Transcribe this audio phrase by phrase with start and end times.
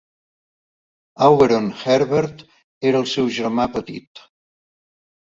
[1.25, 2.41] Auberon Herbert
[2.93, 4.23] era el seu germà petit.